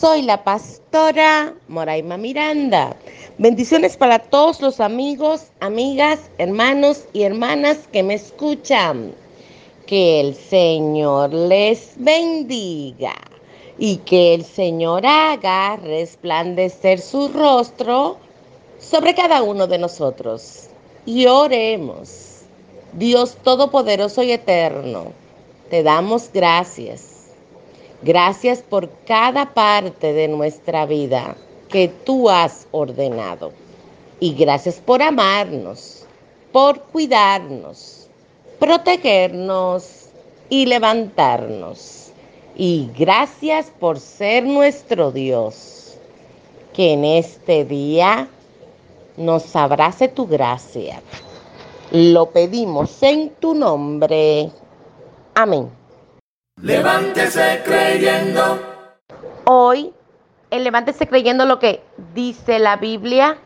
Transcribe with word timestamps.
Soy 0.00 0.22
la 0.22 0.44
pastora 0.44 1.54
Moraima 1.66 2.16
Miranda. 2.16 2.94
Bendiciones 3.38 3.96
para 3.96 4.20
todos 4.20 4.60
los 4.60 4.78
amigos, 4.78 5.46
amigas, 5.58 6.20
hermanos 6.38 7.06
y 7.12 7.24
hermanas 7.24 7.78
que 7.92 8.04
me 8.04 8.14
escuchan. 8.14 9.12
Que 9.86 10.20
el 10.20 10.36
Señor 10.36 11.34
les 11.34 11.94
bendiga 11.96 13.16
y 13.76 13.96
que 13.96 14.34
el 14.34 14.44
Señor 14.44 15.04
haga 15.04 15.74
resplandecer 15.74 17.00
su 17.00 17.26
rostro 17.30 18.18
sobre 18.78 19.16
cada 19.16 19.42
uno 19.42 19.66
de 19.66 19.78
nosotros. 19.78 20.68
Y 21.06 21.26
oremos. 21.26 22.42
Dios 22.92 23.36
Todopoderoso 23.42 24.22
y 24.22 24.30
Eterno, 24.30 25.06
te 25.70 25.82
damos 25.82 26.30
gracias 26.32 27.17
Gracias 28.02 28.62
por 28.62 28.88
cada 29.06 29.54
parte 29.54 30.12
de 30.12 30.28
nuestra 30.28 30.86
vida 30.86 31.36
que 31.68 31.88
tú 31.88 32.30
has 32.30 32.68
ordenado. 32.70 33.52
Y 34.20 34.34
gracias 34.34 34.76
por 34.76 35.02
amarnos, 35.02 36.04
por 36.52 36.80
cuidarnos, 36.80 38.08
protegernos 38.58 40.10
y 40.48 40.66
levantarnos. 40.66 42.12
Y 42.56 42.88
gracias 42.96 43.72
por 43.78 43.98
ser 43.98 44.44
nuestro 44.44 45.12
Dios. 45.12 45.96
Que 46.72 46.92
en 46.92 47.04
este 47.04 47.64
día 47.64 48.28
nos 49.16 49.54
abrace 49.56 50.06
tu 50.06 50.26
gracia. 50.26 51.02
Lo 51.90 52.30
pedimos 52.30 53.02
en 53.02 53.30
tu 53.30 53.54
nombre. 53.54 54.50
Amén. 55.34 55.77
Levántese 56.62 57.62
creyendo. 57.64 58.58
Hoy, 59.44 59.94
el 60.50 60.64
levántese 60.64 61.06
creyendo 61.06 61.44
lo 61.46 61.60
que 61.60 61.84
dice 62.14 62.58
la 62.58 62.76
Biblia, 62.76 63.38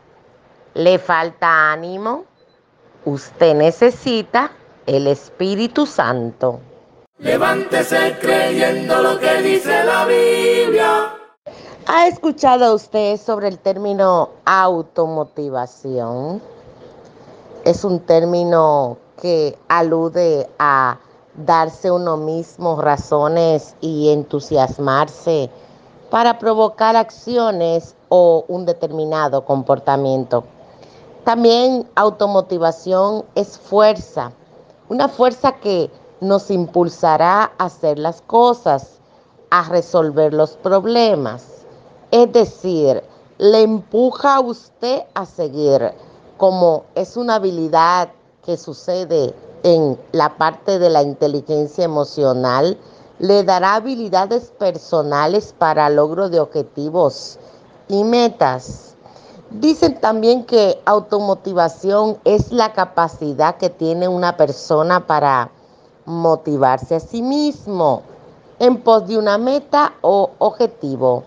le 0.73 0.97
falta 0.97 1.71
ánimo. 1.71 2.25
Usted 3.05 3.53
necesita 3.53 4.51
el 4.87 5.05
Espíritu 5.05 5.85
Santo. 5.85 6.59
Levántese 7.19 8.17
creyendo 8.19 8.99
lo 9.03 9.19
que 9.19 9.43
dice 9.43 9.83
la 9.83 10.05
Biblia. 10.05 11.13
¿Ha 11.85 12.07
escuchado 12.07 12.73
usted 12.73 13.17
sobre 13.17 13.47
el 13.47 13.59
término 13.59 14.31
automotivación? 14.45 16.41
Es 17.63 17.83
un 17.83 17.99
término 17.99 18.97
que 19.21 19.55
alude 19.67 20.49
a 20.57 20.97
darse 21.35 21.91
uno 21.91 22.17
mismo 22.17 22.79
razones 22.81 23.75
y 23.81 24.09
entusiasmarse 24.09 25.49
para 26.09 26.37
provocar 26.37 26.95
acciones 26.95 27.95
o 28.09 28.45
un 28.47 28.65
determinado 28.65 29.45
comportamiento. 29.45 30.43
También 31.23 31.89
automotivación 31.95 33.25
es 33.33 33.57
fuerza, 33.57 34.31
una 34.89 35.07
fuerza 35.07 35.53
que 35.53 35.89
nos 36.21 36.51
impulsará 36.51 37.51
a 37.57 37.65
hacer 37.65 37.97
las 37.97 38.21
cosas, 38.21 38.99
a 39.49 39.63
resolver 39.69 40.33
los 40.33 40.51
problemas. 40.51 41.65
Es 42.11 42.31
decir, 42.31 43.03
le 43.37 43.61
empuja 43.61 44.35
a 44.35 44.39
usted 44.41 45.03
a 45.13 45.25
seguir, 45.25 45.93
como 46.37 46.83
es 46.95 47.17
una 47.17 47.35
habilidad 47.35 48.09
que 48.45 48.57
sucede 48.57 49.33
en 49.63 49.97
la 50.11 50.37
parte 50.37 50.77
de 50.77 50.89
la 50.89 51.01
inteligencia 51.01 51.85
emocional, 51.85 52.77
le 53.19 53.43
dará 53.43 53.75
habilidades 53.75 54.51
personales 54.59 55.55
para 55.57 55.89
logro 55.89 56.29
de 56.29 56.39
objetivos 56.39 57.39
y 57.87 58.03
metas. 58.03 58.95
Dicen 59.49 59.99
también 59.99 60.45
que 60.45 60.81
automotivación 60.85 62.17
es 62.25 62.51
la 62.51 62.73
capacidad 62.73 63.57
que 63.57 63.69
tiene 63.69 64.07
una 64.07 64.35
persona 64.35 65.05
para 65.07 65.51
motivarse 66.05 66.95
a 66.95 66.99
sí 66.99 67.21
mismo 67.21 68.01
en 68.59 68.81
pos 68.81 69.07
de 69.07 69.17
una 69.17 69.37
meta 69.37 69.93
o 70.01 70.31
objetivo. 70.39 71.23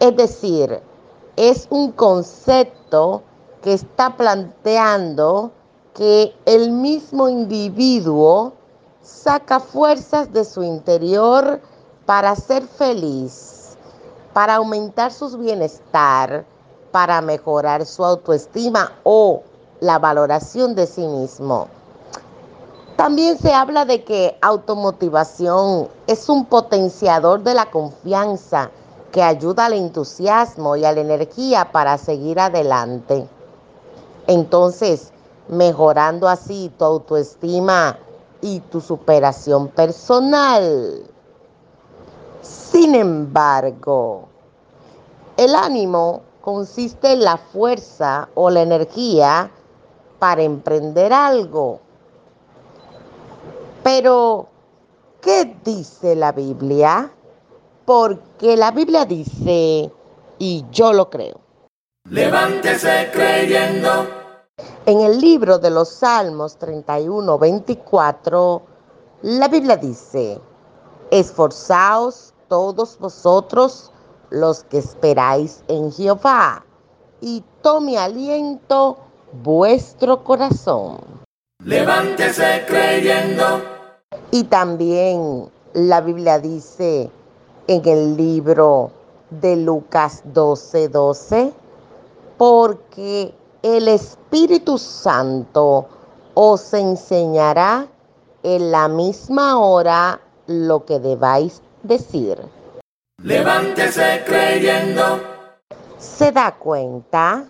Es 0.00 0.16
decir, 0.16 0.80
es 1.36 1.66
un 1.70 1.92
concepto 1.92 3.22
que 3.62 3.72
está 3.72 4.16
planteando 4.16 5.50
que 5.94 6.34
el 6.44 6.72
mismo 6.72 7.28
individuo 7.28 8.52
saca 9.02 9.60
fuerzas 9.60 10.32
de 10.32 10.44
su 10.44 10.62
interior 10.62 11.60
para 12.04 12.34
ser 12.34 12.64
feliz, 12.64 13.76
para 14.32 14.56
aumentar 14.56 15.12
su 15.12 15.38
bienestar, 15.38 16.44
para 16.90 17.20
mejorar 17.20 17.86
su 17.86 18.04
autoestima 18.04 18.92
o 19.04 19.42
la 19.80 19.98
valoración 19.98 20.74
de 20.74 20.86
sí 20.86 21.06
mismo. 21.06 21.68
También 22.96 23.38
se 23.38 23.52
habla 23.52 23.84
de 23.84 24.04
que 24.04 24.36
automotivación 24.40 25.88
es 26.06 26.28
un 26.28 26.44
potenciador 26.46 27.42
de 27.42 27.54
la 27.54 27.66
confianza 27.66 28.70
que 29.10 29.22
ayuda 29.22 29.66
al 29.66 29.74
entusiasmo 29.74 30.76
y 30.76 30.84
a 30.84 30.92
la 30.92 31.00
energía 31.00 31.70
para 31.70 31.98
seguir 31.98 32.40
adelante. 32.40 33.28
Entonces, 34.26 35.12
mejorando 35.48 36.28
así 36.28 36.72
tu 36.78 36.84
autoestima 36.84 37.98
y 38.40 38.60
tu 38.60 38.80
superación 38.80 39.68
personal. 39.68 41.02
Sin 42.42 42.94
embargo, 42.94 44.28
el 45.36 45.54
ánimo 45.54 46.22
consiste 46.40 47.12
en 47.12 47.24
la 47.24 47.36
fuerza 47.36 48.28
o 48.34 48.50
la 48.50 48.62
energía 48.62 49.50
para 50.18 50.42
emprender 50.42 51.12
algo. 51.12 51.80
Pero, 53.82 54.48
¿qué 55.20 55.56
dice 55.64 56.14
la 56.14 56.32
Biblia? 56.32 57.10
Porque 57.84 58.56
la 58.56 58.70
Biblia 58.70 59.04
dice, 59.04 59.90
y 60.38 60.64
yo 60.70 60.92
lo 60.92 61.10
creo. 61.10 61.40
Levántese 62.10 63.10
creyendo 63.12 64.23
en 64.86 65.00
el 65.00 65.20
libro 65.20 65.58
de 65.58 65.70
los 65.70 65.88
Salmos 65.88 66.56
31, 66.56 67.38
24, 67.38 68.62
la 69.22 69.48
Biblia 69.48 69.76
dice, 69.76 70.38
esforzaos 71.10 72.34
todos 72.48 72.98
vosotros 72.98 73.90
los 74.30 74.64
que 74.64 74.78
esperáis 74.78 75.62
en 75.68 75.90
Jehová, 75.90 76.64
y 77.20 77.42
tome 77.62 77.96
aliento 77.96 78.98
vuestro 79.42 80.22
corazón. 80.22 80.98
Levántese 81.64 82.64
creyendo. 82.66 83.62
Y 84.30 84.44
también 84.44 85.50
la 85.72 86.02
Biblia 86.02 86.38
dice 86.38 87.10
en 87.68 87.88
el 87.88 88.16
libro 88.18 88.90
de 89.30 89.56
Lucas 89.56 90.22
12, 90.26 90.88
12, 90.88 91.52
porque 92.36 93.32
el 93.64 93.88
Espíritu 93.88 94.76
Santo 94.76 95.86
os 96.34 96.74
enseñará 96.74 97.88
en 98.42 98.70
la 98.70 98.88
misma 98.88 99.58
hora 99.58 100.20
lo 100.46 100.84
que 100.84 101.00
debáis 101.00 101.62
decir. 101.82 102.38
Levántese 103.22 104.22
creyendo. 104.26 105.02
¿Se 105.96 106.30
da 106.30 106.54
cuenta? 106.58 107.46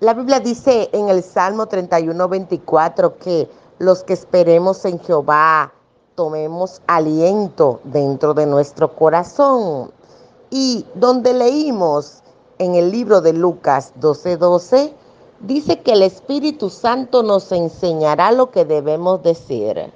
La 0.00 0.12
Biblia 0.12 0.40
dice 0.40 0.90
en 0.92 1.08
el 1.08 1.22
Salmo 1.22 1.66
31, 1.68 2.28
24 2.28 3.16
que 3.16 3.48
los 3.78 4.04
que 4.04 4.12
esperemos 4.12 4.84
en 4.84 5.00
Jehová 5.00 5.72
tomemos 6.16 6.82
aliento 6.86 7.80
dentro 7.84 8.34
de 8.34 8.44
nuestro 8.44 8.94
corazón. 8.94 9.90
Y 10.50 10.84
donde 10.94 11.32
leímos 11.32 12.22
en 12.58 12.74
el 12.74 12.90
libro 12.90 13.22
de 13.22 13.32
Lucas 13.32 13.94
12, 13.96 14.36
12, 14.36 14.99
dice 15.40 15.80
que 15.80 15.92
el 15.92 16.02
Espíritu 16.02 16.70
Santo 16.70 17.22
nos 17.22 17.50
enseñará 17.52 18.32
lo 18.32 18.50
que 18.50 18.64
debemos 18.64 19.22
decir. 19.22 19.92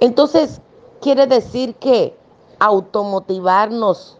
Entonces, 0.00 0.60
quiere 1.00 1.26
decir 1.26 1.74
que 1.76 2.16
automotivarnos 2.58 4.16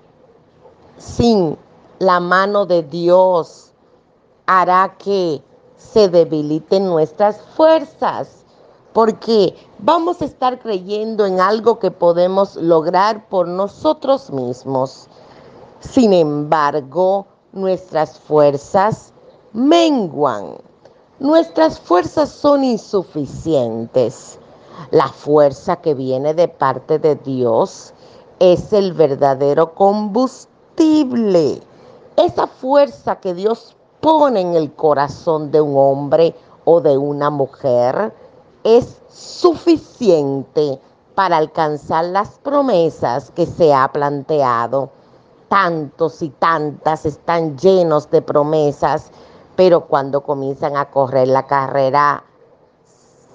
sin 0.99 1.57
la 1.99 2.21
mano 2.21 2.67
de 2.67 2.83
Dios 2.83 3.73
hará 4.47 4.97
que 4.99 5.43
se 5.77 6.09
debiliten 6.09 6.87
nuestras 6.87 7.41
fuerzas, 7.57 8.45
porque 8.93 9.55
vamos 9.79 10.21
a 10.21 10.25
estar 10.25 10.59
creyendo 10.59 11.25
en 11.25 11.41
algo 11.41 11.79
que 11.79 11.91
podemos 11.91 12.57
lograr 12.57 13.29
por 13.29 13.47
nosotros 13.47 14.31
mismos. 14.31 15.09
Sin 15.81 16.13
embargo, 16.13 17.27
nuestras 17.53 18.19
fuerzas 18.19 19.13
menguan. 19.53 20.59
Nuestras 21.19 21.81
fuerzas 21.81 22.31
son 22.31 22.65
insuficientes. 22.65 24.39
La 24.91 25.09
fuerza 25.09 25.77
que 25.77 25.95
viene 25.95 26.35
de 26.35 26.49
parte 26.49 26.99
de 26.99 27.17
Dios 27.17 27.93
es 28.39 28.73
el 28.73 28.93
verdadero 28.93 29.75
combustible. 29.75 31.61
Esa 32.17 32.47
fuerza 32.47 33.17
que 33.17 33.35
Dios 33.35 33.77
pone 34.01 34.41
en 34.41 34.55
el 34.55 34.73
corazón 34.73 35.51
de 35.51 35.61
un 35.61 35.77
hombre 35.77 36.35
o 36.65 36.81
de 36.81 36.97
una 36.97 37.29
mujer 37.29 38.15
es 38.65 39.03
suficiente 39.09 40.81
para 41.15 41.37
alcanzar 41.37 42.07
las 42.07 42.39
promesas 42.39 43.31
que 43.33 43.47
se 43.47 43.75
ha 43.75 43.91
planteado. 43.93 44.91
Tantos 45.49 46.23
y 46.23 46.31
tantas 46.31 47.05
están 47.05 47.59
llenos 47.59 48.09
de 48.11 48.23
promesas 48.23 49.11
pero 49.61 49.83
cuando 49.83 50.23
comienzan 50.23 50.79
a 50.79 50.87
correr 50.87 51.29
la 51.29 51.47
carrera, 51.47 52.25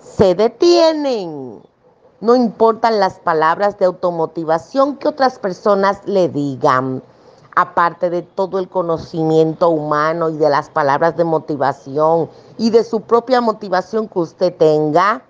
se 0.01 0.33
detienen. 0.33 1.61
No 2.19 2.35
importan 2.35 2.99
las 2.99 3.19
palabras 3.19 3.77
de 3.77 3.85
automotivación 3.85 4.95
que 4.95 5.07
otras 5.07 5.37
personas 5.37 5.99
le 6.05 6.27
digan, 6.27 7.03
aparte 7.55 8.09
de 8.09 8.23
todo 8.23 8.57
el 8.57 8.69
conocimiento 8.69 9.69
humano 9.69 10.31
y 10.31 10.37
de 10.37 10.49
las 10.49 10.71
palabras 10.71 11.15
de 11.15 11.25
motivación 11.25 12.31
y 12.57 12.71
de 12.71 12.83
su 12.83 13.01
propia 13.01 13.39
motivación 13.39 14.07
que 14.07 14.17
usted 14.17 14.57
tenga, 14.57 15.21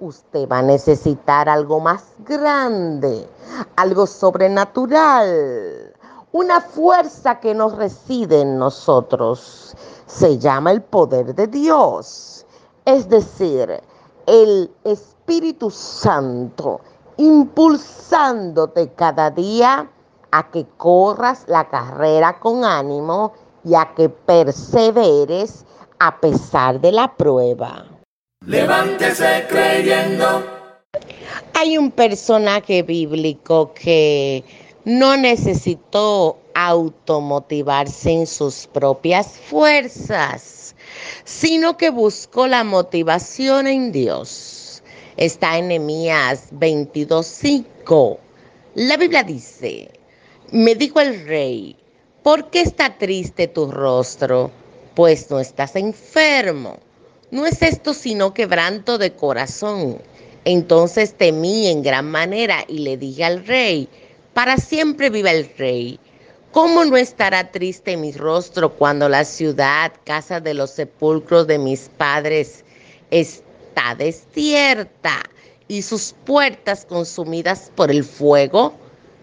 usted 0.00 0.48
va 0.48 0.58
a 0.58 0.62
necesitar 0.62 1.48
algo 1.48 1.78
más 1.78 2.06
grande, 2.26 3.30
algo 3.76 4.04
sobrenatural, 4.04 5.94
una 6.32 6.60
fuerza 6.60 7.38
que 7.38 7.54
nos 7.54 7.76
reside 7.76 8.40
en 8.40 8.58
nosotros 8.58 9.76
se 10.10 10.38
llama 10.38 10.72
el 10.72 10.82
poder 10.82 11.34
de 11.34 11.46
Dios. 11.46 12.44
Es 12.84 13.08
decir, 13.08 13.80
el 14.26 14.70
Espíritu 14.84 15.70
Santo 15.70 16.80
impulsándote 17.16 18.92
cada 18.94 19.30
día 19.30 19.88
a 20.32 20.50
que 20.50 20.66
corras 20.76 21.44
la 21.48 21.68
carrera 21.68 22.38
con 22.38 22.64
ánimo 22.64 23.32
y 23.64 23.74
a 23.74 23.92
que 23.94 24.08
perseveres 24.08 25.64
a 25.98 26.18
pesar 26.20 26.80
de 26.80 26.92
la 26.92 27.14
prueba. 27.14 27.86
Levántese 28.46 29.46
creyendo. 29.48 30.42
Hay 31.54 31.76
un 31.76 31.90
personaje 31.90 32.82
bíblico 32.82 33.72
que 33.74 34.44
no 34.84 35.16
necesitó 35.16 36.38
automotivarse 36.66 38.10
en 38.10 38.26
sus 38.26 38.66
propias 38.66 39.28
fuerzas, 39.28 40.74
sino 41.24 41.76
que 41.76 41.90
buscó 41.90 42.46
la 42.46 42.64
motivación 42.64 43.66
en 43.66 43.92
Dios. 43.92 44.82
Está 45.16 45.58
en 45.58 45.68
Nehemías 45.68 46.48
22:5. 46.52 48.18
La 48.74 48.96
Biblia 48.96 49.22
dice: 49.22 49.90
Me 50.52 50.74
dijo 50.74 51.00
el 51.00 51.26
rey, 51.26 51.76
¿por 52.22 52.50
qué 52.50 52.62
está 52.62 52.96
triste 52.96 53.48
tu 53.48 53.70
rostro? 53.70 54.50
Pues 54.94 55.30
no 55.30 55.40
estás 55.40 55.76
enfermo. 55.76 56.78
No 57.30 57.46
es 57.46 57.62
esto 57.62 57.94
sino 57.94 58.34
quebranto 58.34 58.98
de 58.98 59.12
corazón. 59.12 59.98
Entonces 60.44 61.14
temí 61.14 61.68
en 61.68 61.82
gran 61.82 62.10
manera 62.10 62.64
y 62.66 62.78
le 62.78 62.96
dije 62.96 63.24
al 63.24 63.46
rey, 63.46 63.88
para 64.32 64.56
siempre 64.56 65.10
viva 65.10 65.30
el 65.30 65.50
rey. 65.56 66.00
¿Cómo 66.52 66.84
no 66.84 66.96
estará 66.96 67.52
triste 67.52 67.96
mi 67.96 68.10
rostro 68.10 68.70
cuando 68.70 69.08
la 69.08 69.24
ciudad, 69.24 69.92
casa 70.02 70.40
de 70.40 70.52
los 70.52 70.70
sepulcros 70.70 71.46
de 71.46 71.58
mis 71.58 71.88
padres, 71.96 72.64
está 73.12 73.94
desierta 73.94 75.22
y 75.68 75.82
sus 75.82 76.12
puertas 76.24 76.84
consumidas 76.86 77.70
por 77.76 77.92
el 77.92 78.02
fuego? 78.02 78.74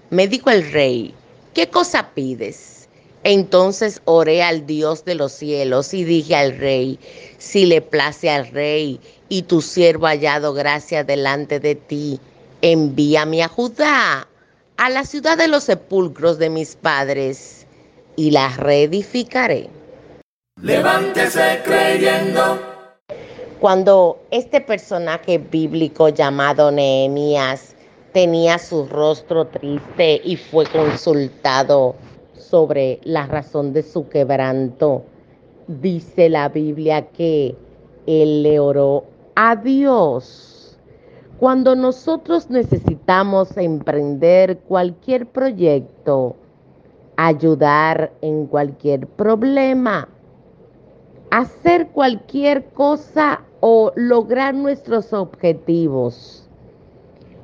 Me 0.10 0.30
dijo 0.30 0.50
el 0.50 0.72
rey, 0.72 1.14
¿qué 1.54 1.68
cosa 1.70 2.12
pides? 2.14 2.88
Entonces 3.26 4.02
oré 4.06 4.42
al 4.42 4.66
Dios 4.66 5.04
de 5.04 5.16
los 5.16 5.34
cielos 5.34 5.94
y 5.94 6.06
dije 6.06 6.34
al 6.34 6.58
rey, 6.58 6.98
si 7.40 7.66
le 7.66 7.82
place 7.82 8.30
al 8.30 8.48
rey 8.48 9.02
y 9.28 9.42
tu 9.42 9.62
siervo 9.62 10.06
hallado 10.06 10.54
gracia 10.54 11.04
delante 11.04 11.60
de 11.60 11.76
ti, 11.76 12.22
envíame 12.62 13.44
a 13.44 13.50
Judá 13.50 14.30
a 14.78 14.90
la 14.90 15.04
ciudad 15.04 15.38
de 15.38 15.48
los 15.48 15.64
sepulcros 15.64 16.38
de 16.38 16.50
mis 16.50 16.76
padres 16.76 17.66
y 18.16 18.32
la 18.32 18.50
reedificaré. 18.58 19.70
Levántese 20.62 21.62
creyendo. 21.64 22.60
Cuando 23.60 24.20
este 24.30 24.62
personaje 24.62 25.40
bíblico 25.40 26.10
llamado 26.10 26.72
Nehemías 26.72 27.76
tenía 28.14 28.60
su 28.60 28.86
rostro 28.86 29.48
triste 29.48 30.22
y 30.24 30.38
fue 30.38 30.66
consultado 30.68 31.96
sobre 32.38 33.00
la 33.04 33.26
razón 33.26 33.74
de 33.74 33.82
su 33.82 34.08
quebranto, 34.10 35.04
dice 35.68 36.30
la 36.30 36.50
Biblia 36.50 37.08
que 37.08 37.56
él 38.06 38.44
le 38.44 38.60
oró 38.60 39.06
a 39.36 39.56
Dios 39.56 40.57
cuando 41.40 41.76
nosotros 41.76 42.50
necesitamos 42.50 43.56
emprender 43.58 44.58
cualquier 44.68 45.28
proyecto, 45.28 46.36
ayudar 47.16 48.12
en 48.22 48.48
cualquier 48.48 49.06
problema, 49.06 50.10
hacer 51.30 51.90
cualquier 51.90 52.66
cosa 52.70 53.42
o 53.60 53.92
lograr 53.96 54.56
nuestros 54.56 55.14
objetivos, 55.14 56.50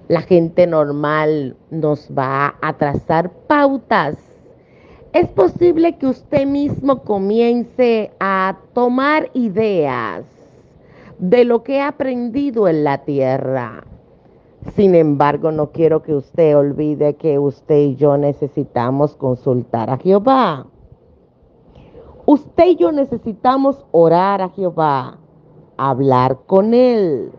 la 0.07 0.21
gente 0.21 0.65
normal 0.65 1.55
nos 1.69 2.09
va 2.09 2.55
a 2.61 2.73
trazar 2.73 3.31
pautas. 3.47 4.17
Es 5.13 5.27
posible 5.29 5.97
que 5.97 6.07
usted 6.07 6.47
mismo 6.47 7.03
comience 7.03 8.12
a 8.19 8.57
tomar 8.73 9.29
ideas 9.35 10.32
de 11.20 11.46
lo 11.46 11.63
que 11.63 11.77
he 11.77 11.82
aprendido 11.82 12.67
en 12.67 12.84
la 12.84 13.00
tierra. 13.05 13.84
Sin 14.75 14.96
embargo, 14.96 15.51
no 15.51 15.72
quiero 15.72 16.01
que 16.03 16.15
usted 16.15 16.58
olvide 16.58 17.15
que 17.15 17.38
usted 17.38 17.79
y 17.79 17.96
yo 17.96 18.17
necesitamos 18.17 19.15
consultar 19.15 19.89
a 19.89 19.98
Jehová. 19.98 20.67
Usted 22.25 22.67
y 22.67 22.75
yo 22.77 22.91
necesitamos 22.93 23.86
orar 23.91 24.41
a 24.41 24.50
Jehová, 24.50 25.17
hablar 25.75 26.39
con 26.46 26.74
Él, 26.74 27.32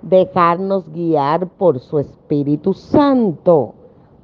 dejarnos 0.00 0.90
guiar 0.90 1.46
por 1.46 1.78
su 1.78 1.98
Espíritu 1.98 2.72
Santo, 2.72 3.74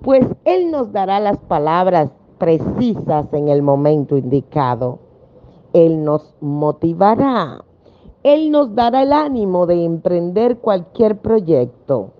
pues 0.01 0.27
Él 0.45 0.71
nos 0.71 0.91
dará 0.93 1.21
las 1.21 1.39
palabras 1.39 2.11
precisas 2.39 3.27
en 3.33 3.49
el 3.49 3.61
momento 3.61 4.17
indicado. 4.17 4.99
Él 5.75 6.03
nos 6.03 6.35
motivará. 6.41 7.63
Él 8.27 8.51
nos 8.51 8.75
dará 8.75 9.05
el 9.05 9.13
ánimo 9.13 9.67
de 9.67 9.85
emprender 9.85 10.59
cualquier 10.59 11.19
proyecto. 11.19 12.11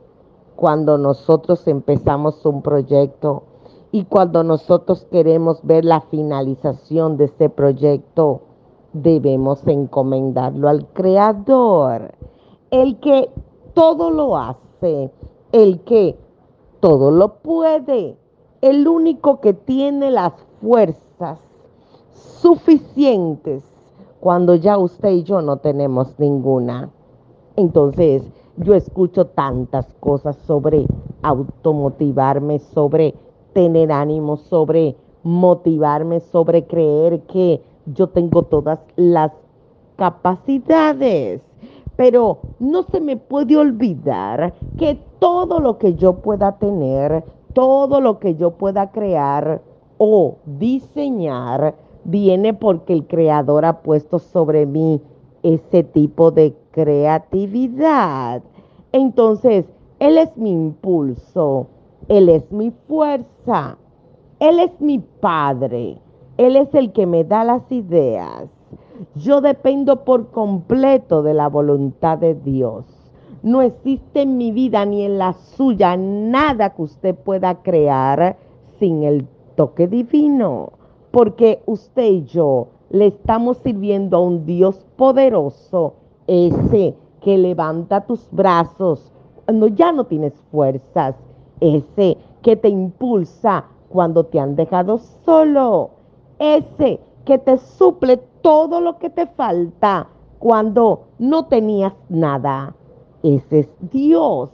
Cuando 0.55 0.99
nosotros 0.99 1.67
empezamos 1.67 2.47
un 2.47 2.63
proyecto 2.63 3.43
y 3.91 4.05
cuando 4.05 4.45
nosotros 4.45 5.05
queremos 5.11 5.59
ver 5.65 5.85
la 5.85 6.03
finalización 6.03 7.17
de 7.17 7.25
ese 7.25 7.49
proyecto, 7.49 8.43
debemos 8.93 9.67
encomendarlo 9.67 10.69
al 10.69 10.87
Creador, 10.93 12.15
el 12.71 13.01
que 13.01 13.29
todo 13.75 14.13
lo 14.13 14.37
hace, 14.37 15.11
el 15.51 15.81
que 15.81 16.17
todo 16.79 17.11
lo 17.11 17.39
puede, 17.39 18.17
el 18.61 18.87
único 18.87 19.41
que 19.41 19.55
tiene 19.55 20.13
las 20.13 20.35
fuerzas 20.61 21.41
suficientes 22.13 23.65
cuando 24.27 24.57
ya 24.57 24.77
usted 24.77 25.11
y 25.11 25.23
yo 25.23 25.41
no 25.41 25.59
tenemos 25.59 26.19
ninguna. 26.19 26.91
Entonces, 27.55 28.25
yo 28.57 28.75
escucho 28.75 29.27
tantas 29.27 29.87
cosas 30.01 30.35
sobre 30.49 30.85
automotivarme, 31.23 32.59
sobre 32.59 33.15
tener 33.53 33.93
ánimo, 33.93 34.37
sobre 34.37 34.97
motivarme, 35.23 36.19
sobre 36.19 36.67
creer 36.67 37.21
que 37.29 37.63
yo 37.95 38.09
tengo 38.09 38.43
todas 38.43 38.81
las 38.97 39.31
capacidades. 39.95 41.41
Pero 41.95 42.39
no 42.59 42.83
se 42.83 43.01
me 43.01 43.17
puede 43.17 43.57
olvidar 43.57 44.55
que 44.77 44.99
todo 45.21 45.61
lo 45.61 45.79
que 45.79 45.95
yo 45.95 46.15
pueda 46.15 46.59
tener, 46.59 47.23
todo 47.53 48.01
lo 48.01 48.19
que 48.19 48.35
yo 48.35 48.51
pueda 48.51 48.91
crear, 48.91 49.63
o 49.99 50.37
diseñar 50.45 51.75
viene 52.07 52.55
porque 52.55 52.93
el 52.93 53.07
creador 53.07 53.65
ha 53.65 53.83
puesto 53.83 54.19
sobre 54.19 54.65
mí 54.65 55.01
ese 55.43 55.83
tipo 55.83 56.31
de 56.31 56.55
creatividad. 56.71 58.43
Entonces, 58.93 59.67
Él 59.99 60.19
es 60.19 60.37
mi 60.37 60.51
impulso, 60.51 61.69
Él 62.09 62.29
es 62.29 62.51
mi 62.51 62.71
fuerza, 62.87 63.77
Él 64.39 64.61
es 64.61 64.81
mi 64.81 64.99
Padre, 64.99 65.99
Él 66.37 66.57
es 66.57 66.73
el 66.75 66.93
que 66.93 67.07
me 67.07 67.25
da 67.25 67.45
las 67.45 67.71
ideas. 67.71 68.49
Yo 69.17 69.41
dependo 69.41 70.05
por 70.05 70.31
completo 70.31 71.23
de 71.23 71.35
la 71.35 71.49
voluntad 71.49 72.19
de 72.19 72.35
Dios. 72.35 72.85
No 73.43 73.63
existe 73.63 74.23
en 74.23 74.39
mi 74.39 74.51
vida 74.51 74.85
ni 74.87 75.03
en 75.03 75.19
la 75.19 75.35
suya 75.35 75.97
nada 75.97 76.71
que 76.71 76.83
usted 76.83 77.15
pueda 77.15 77.63
crear 77.63 78.37
sin 78.79 79.05
el 79.05 79.27
toque 79.55 79.87
divino, 79.87 80.73
porque 81.17 81.63
usted 81.65 82.11
y 82.11 82.25
yo 82.27 82.67
le 82.91 83.07
estamos 83.07 83.57
sirviendo 83.65 84.19
a 84.19 84.21
un 84.21 84.45
Dios 84.45 84.85
poderoso, 84.97 85.95
ese 86.27 86.95
que 87.23 87.39
levanta 87.39 88.03
tus 88.03 88.29
brazos 88.33 89.11
cuando 89.47 89.69
ya 89.69 89.93
no 89.93 90.05
tienes 90.05 90.35
fuerzas, 90.51 91.17
ese 91.61 92.19
que 92.43 92.55
te 92.55 92.69
impulsa 92.69 93.65
cuando 93.89 94.25
te 94.25 94.39
han 94.39 94.57
dejado 94.57 94.99
solo, 95.25 95.89
ese 96.39 97.01
que 97.25 97.39
te 97.39 97.57
suple 97.57 98.19
todo 98.43 98.83
lo 98.83 98.99
que 98.99 99.09
te 99.09 99.27
falta 99.27 100.11
cuando 100.39 101.05
no 101.19 101.47
tenías 101.47 101.95
nada. 102.11 102.77
Ese 103.23 103.61
es 103.61 103.69
Dios 103.91 104.51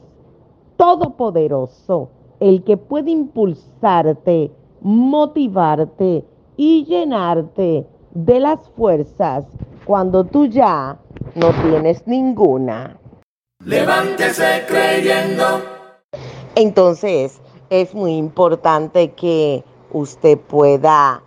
Todopoderoso, 0.77 2.11
el 2.39 2.63
que 2.63 2.77
puede 2.77 3.11
impulsarte, 3.11 4.53
motivarte 4.81 6.25
y 6.57 6.85
llenarte 6.85 7.87
de 8.13 8.41
las 8.41 8.69
fuerzas 8.77 9.45
cuando 9.85 10.25
tú 10.25 10.47
ya 10.47 10.99
no 11.35 11.51
tienes 11.63 12.07
ninguna. 12.07 12.99
Levántese 13.65 14.65
creyendo. 14.67 15.63
Entonces, 16.55 17.41
es 17.71 17.95
muy 17.95 18.17
importante 18.17 19.13
que 19.13 19.65
usted 19.93 20.39
pueda 20.39 21.23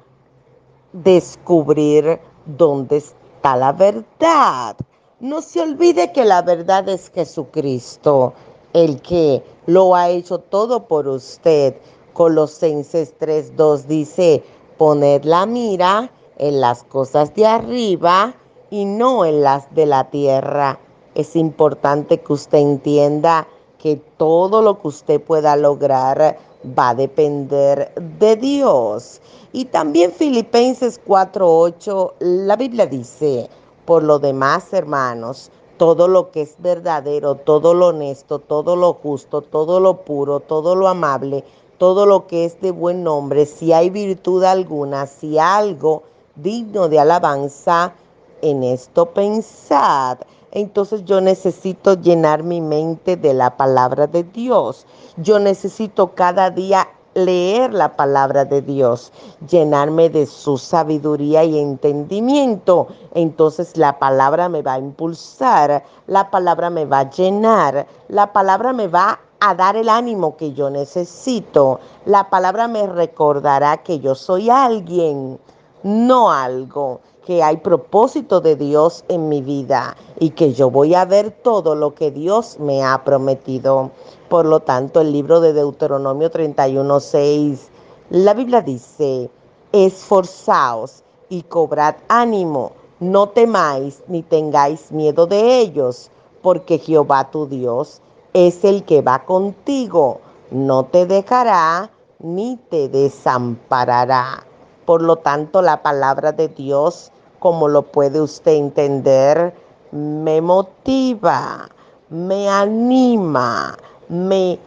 descubrir 0.94 2.20
dónde 2.46 2.98
está 2.98 3.56
la 3.56 3.72
verdad. 3.72 4.76
No 5.20 5.42
se 5.42 5.62
olvide 5.62 6.12
que 6.12 6.26
la 6.26 6.42
verdad 6.42 6.88
es 6.90 7.10
Jesucristo, 7.10 8.34
el 8.74 9.02
que 9.02 9.44
lo 9.66 9.96
ha 9.96 10.10
hecho 10.10 10.40
todo 10.40 10.88
por 10.88 11.08
usted. 11.08 11.76
Colosenses 12.14 13.14
3.2 13.20 13.84
dice, 13.86 14.44
poner 14.78 15.26
la 15.26 15.46
mira 15.46 16.10
en 16.38 16.62
las 16.62 16.84
cosas 16.84 17.34
de 17.36 17.46
arriba 17.46 18.34
y 18.70 18.86
no 18.86 19.26
en 19.26 19.42
las 19.42 19.74
de 19.74 19.86
la 19.86 20.10
tierra. 20.10 20.80
Es 21.14 21.36
importante 21.36 22.20
que 22.20 22.34
usted 22.34 22.58
entienda 22.58 23.48
que 23.78 23.98
todo 24.18 24.62
lo 24.62 24.80
que 24.80 24.88
usted 24.88 25.22
pueda 25.22 25.56
lograr 25.56 26.38
va 26.78 26.90
a 26.90 26.96
depender 26.96 27.94
de 28.20 28.36
Dios. 28.36 29.22
Y 29.54 29.66
también 29.66 30.12
Filipenses 30.12 31.00
4:8, 31.06 32.14
la 32.20 32.56
Biblia 32.56 32.88
dice, 32.88 33.50
por 33.86 34.04
lo 34.04 34.20
demás, 34.20 34.74
hermanos, 34.74 35.52
todo 35.78 36.08
lo 36.08 36.32
que 36.32 36.42
es 36.42 36.56
verdadero, 36.60 37.36
todo 37.36 37.74
lo 37.74 37.88
honesto, 37.88 38.40
todo 38.40 38.76
lo 38.76 38.94
justo, 38.94 39.42
todo 39.42 39.80
lo 39.80 39.98
puro, 39.98 40.40
todo 40.40 40.76
lo 40.76 40.88
amable, 40.88 41.44
todo 41.78 42.06
lo 42.06 42.28
que 42.28 42.46
es 42.46 42.62
de 42.62 42.72
buen 42.72 43.04
nombre, 43.04 43.46
si 43.46 43.74
hay 43.74 43.90
virtud 43.90 44.44
alguna, 44.44 45.08
si 45.08 45.38
algo 45.38 46.04
digno 46.36 46.90
de 46.90 47.00
alabanza, 47.00 47.94
en 48.42 48.64
esto 48.64 49.08
pensad. 49.08 50.20
Entonces 50.52 51.04
yo 51.06 51.20
necesito 51.20 51.96
llenar 51.96 52.44
mi 52.44 52.62
mente 52.62 53.18
de 53.18 53.34
la 53.34 53.58
palabra 53.58 54.08
de 54.08 54.24
Dios. 54.24 54.86
Yo 55.18 55.40
necesito 55.40 56.14
cada 56.16 56.50
día 56.50 56.88
leer 57.16 57.74
la 57.74 57.96
palabra 57.96 58.46
de 58.46 58.62
Dios, 58.62 59.12
llenarme 59.50 60.10
de 60.10 60.26
su 60.26 60.58
sabiduría 60.58 61.44
y 61.44 61.58
entendimiento. 61.58 62.88
Entonces 63.14 63.76
la 63.78 63.98
palabra 63.98 64.48
me 64.50 64.62
va 64.62 64.74
a 64.74 64.80
impulsar, 64.80 65.84
la 66.08 66.30
palabra 66.30 66.70
me 66.70 66.86
va 66.86 67.00
a 67.00 67.10
llenar, 67.10 67.88
la 68.10 68.32
palabra 68.32 68.74
me 68.74 68.88
va 68.88 69.20
a 69.40 69.56
dar 69.56 69.76
el 69.76 69.90
ánimo 69.90 70.38
que 70.38 70.54
yo 70.54 70.70
necesito. 70.70 71.80
La 72.06 72.30
palabra 72.30 72.68
me 72.68 72.88
recordará 72.88 73.78
que 73.78 74.00
yo 74.00 74.16
soy 74.16 74.50
alguien, 74.50 75.40
no 75.84 76.32
algo 76.32 77.02
que 77.26 77.42
hay 77.42 77.58
propósito 77.58 78.40
de 78.40 78.56
Dios 78.56 79.04
en 79.08 79.30
mi 79.30 79.42
vida 79.42 79.98
y 80.20 80.30
que 80.30 80.54
yo 80.54 80.70
voy 80.70 80.94
a 80.94 81.06
ver 81.06 81.32
todo 81.32 81.76
lo 81.76 81.96
que 81.96 82.12
Dios 82.12 82.60
me 82.60 82.84
ha 82.84 83.04
prometido. 83.04 83.92
Por 84.30 84.46
lo 84.46 84.60
tanto, 84.60 85.02
el 85.02 85.12
libro 85.12 85.42
de 85.42 85.54
Deuteronomio 85.54 86.30
31:6, 86.30 87.70
la 88.12 88.34
Biblia 88.36 88.62
dice, 88.62 89.30
esforzaos 89.72 91.04
y 91.30 91.42
cobrad 91.44 91.96
ánimo, 92.08 92.74
no 93.00 93.30
temáis 93.30 94.04
ni 94.08 94.22
tengáis 94.22 94.92
miedo 94.92 95.26
de 95.26 95.60
ellos, 95.60 96.12
porque 96.44 96.78
Jehová 96.78 97.32
tu 97.32 97.48
Dios 97.48 98.02
es 98.36 98.66
el 98.66 98.84
que 98.84 99.02
va 99.02 99.24
contigo, 99.24 100.20
no 100.52 100.84
te 100.84 101.06
dejará 101.06 101.90
ni 102.20 102.58
te 102.70 102.90
desamparará. 102.90 104.46
Por 104.86 105.02
lo 105.02 105.16
tanto, 105.16 105.62
la 105.62 105.82
palabra 105.82 106.34
de 106.34 106.50
Dios 106.50 107.14
como 107.40 107.70
lo 107.70 107.84
puede 107.84 108.20
usted 108.20 108.52
entender, 108.52 109.56
me 109.92 110.42
motiva, 110.42 111.70
me 112.10 112.50
anima, 112.50 113.78
me 114.10 114.60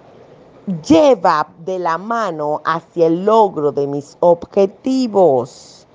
lleva 0.86 1.48
de 1.58 1.78
la 1.78 1.98
mano 1.98 2.62
hacia 2.64 3.08
el 3.08 3.26
logro 3.26 3.70
de 3.72 3.86
mis 3.86 4.16
objetivos. 4.20 5.86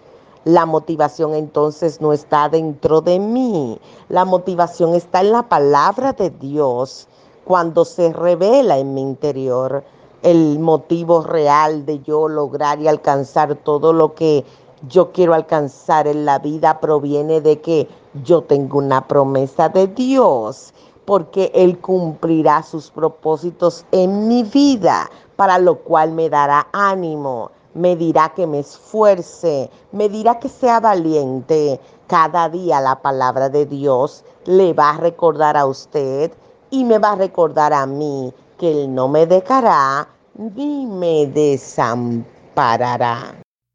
La 0.45 0.67
motivación 0.67 1.33
entonces 1.33 2.01
no 2.01 2.13
está 2.13 2.49
dentro 2.49 3.01
de 3.01 3.17
mí, 3.17 3.79
la 4.09 4.25
motivación 4.25 4.93
está 4.93 5.21
en 5.21 5.31
la 5.31 5.49
palabra 5.49 6.13
de 6.13 6.29
Dios 6.29 7.07
cuando 7.43 7.85
se 7.85 8.13
revela 8.13 8.77
en 8.77 8.93
mi 8.93 9.01
interior 9.01 9.83
el 10.21 10.59
motivo 10.59 11.21
real 11.21 11.85
de 11.85 11.99
yo 11.99 12.29
lograr 12.29 12.79
y 12.79 12.87
alcanzar 12.87 13.55
todo 13.55 13.91
lo 13.91 14.13
que 14.13 14.45
yo 14.87 15.11
quiero 15.11 15.33
alcanzar 15.33 16.07
en 16.07 16.25
la 16.25 16.39
vida 16.39 16.79
proviene 16.79 17.41
de 17.41 17.61
que 17.61 17.87
yo 18.23 18.41
tengo 18.41 18.77
una 18.79 19.07
promesa 19.07 19.69
de 19.69 19.87
Dios, 19.87 20.73
porque 21.05 21.51
Él 21.53 21.79
cumplirá 21.79 22.63
sus 22.63 22.89
propósitos 22.89 23.85
en 23.91 24.27
mi 24.27 24.43
vida, 24.43 25.09
para 25.35 25.57
lo 25.57 25.79
cual 25.79 26.11
me 26.11 26.29
dará 26.29 26.67
ánimo, 26.71 27.51
me 27.73 27.95
dirá 27.95 28.33
que 28.33 28.45
me 28.47 28.59
esfuerce, 28.59 29.69
me 29.91 30.09
dirá 30.09 30.39
que 30.39 30.49
sea 30.49 30.79
valiente. 30.79 31.79
Cada 32.07 32.49
día 32.49 32.79
la 32.79 33.01
palabra 33.01 33.49
de 33.49 33.65
Dios 33.65 34.23
le 34.45 34.73
va 34.73 34.91
a 34.91 34.97
recordar 34.97 35.57
a 35.57 35.65
usted 35.65 36.31
y 36.73 36.83
me 36.83 36.97
va 36.97 37.11
a 37.11 37.15
recordar 37.15 37.71
a 37.71 37.85
mí 37.85 38.33
que 38.57 38.71
Él 38.71 38.95
no 38.95 39.07
me 39.07 39.27
dejará 39.27 40.07
ni 40.33 40.87
me 40.87 41.27
desamparará. 41.27 42.25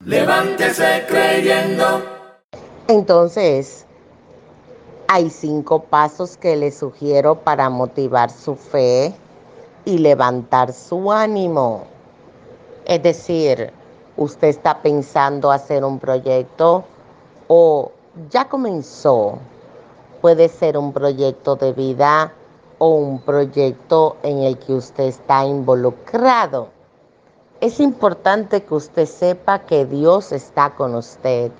Levántese 0.04 1.04
creyendo. 1.06 2.02
Entonces, 2.88 3.86
hay 5.06 5.30
cinco 5.30 5.84
pasos 5.84 6.36
que 6.36 6.56
le 6.56 6.72
sugiero 6.72 7.36
para 7.36 7.70
motivar 7.70 8.30
su 8.30 8.56
fe 8.56 9.14
y 9.84 9.98
levantar 9.98 10.72
su 10.72 11.12
ánimo. 11.12 11.84
Es 12.84 13.00
decir, 13.04 13.72
usted 14.16 14.48
está 14.48 14.82
pensando 14.82 15.52
hacer 15.52 15.84
un 15.84 16.00
proyecto 16.00 16.84
o 17.46 17.92
ya 18.28 18.48
comenzó. 18.48 19.38
Puede 20.20 20.48
ser 20.48 20.76
un 20.76 20.92
proyecto 20.92 21.54
de 21.54 21.72
vida 21.72 22.32
o 22.78 22.88
un 22.88 23.20
proyecto 23.20 24.16
en 24.22 24.38
el 24.38 24.58
que 24.58 24.74
usted 24.74 25.04
está 25.04 25.44
involucrado. 25.44 26.68
Es 27.60 27.80
importante 27.80 28.62
que 28.62 28.74
usted 28.74 29.06
sepa 29.06 29.60
que 29.60 29.84
Dios 29.84 30.32
está 30.32 30.74
con 30.76 30.94
usted 30.94 31.50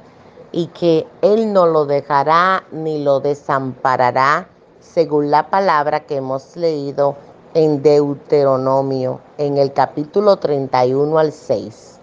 y 0.52 0.68
que 0.68 1.06
Él 1.22 1.52
no 1.52 1.66
lo 1.66 1.86
dejará 1.86 2.64
ni 2.70 3.02
lo 3.02 3.20
desamparará, 3.20 4.48
según 4.80 5.30
la 5.30 5.50
palabra 5.50 6.06
que 6.06 6.16
hemos 6.16 6.56
leído 6.56 7.16
en 7.54 7.82
Deuteronomio, 7.82 9.20
en 9.38 9.58
el 9.58 9.72
capítulo 9.72 10.36
31 10.36 11.18
al 11.18 11.32
6. 11.32 11.98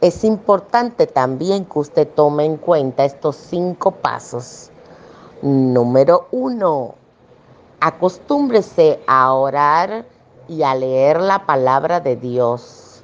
Es 0.00 0.24
importante 0.24 1.06
también 1.06 1.66
que 1.66 1.78
usted 1.78 2.08
tome 2.08 2.46
en 2.46 2.56
cuenta 2.56 3.04
estos 3.04 3.36
cinco 3.36 3.92
pasos. 3.92 4.70
Número 5.42 6.26
uno, 6.30 6.94
acostúmbrese 7.80 9.00
a 9.06 9.32
orar 9.32 10.04
y 10.48 10.62
a 10.62 10.74
leer 10.74 11.20
la 11.20 11.46
palabra 11.46 12.00
de 12.00 12.16
Dios 12.16 13.02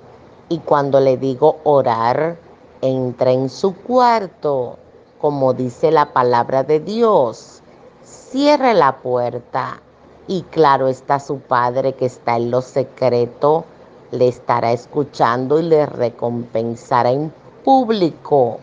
Y 0.48 0.58
cuando 0.58 1.00
le 1.00 1.16
digo 1.16 1.58
orar, 1.64 2.36
entra 2.80 3.32
en 3.32 3.48
su 3.48 3.74
cuarto, 3.74 4.76
como 5.20 5.54
dice 5.54 5.90
la 5.90 6.12
palabra 6.12 6.62
de 6.62 6.78
Dios. 6.78 7.62
Cierre 8.04 8.74
la 8.74 8.98
puerta 8.98 9.80
y 10.28 10.42
claro 10.42 10.86
está 10.86 11.18
su 11.18 11.38
padre 11.40 11.94
que 11.94 12.06
está 12.06 12.36
en 12.36 12.52
lo 12.52 12.62
secreto, 12.62 13.64
le 14.12 14.28
estará 14.28 14.70
escuchando 14.70 15.58
y 15.58 15.64
le 15.64 15.86
recompensará 15.86 17.10
en 17.10 17.32
público. 17.64 18.60